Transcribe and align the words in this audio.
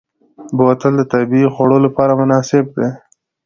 بوتل 0.57 0.93
د 0.97 1.01
طبعي 1.11 1.43
خوړ 1.53 1.69
لپاره 1.85 2.17
مناسب 2.21 2.65
دی. 2.77 2.87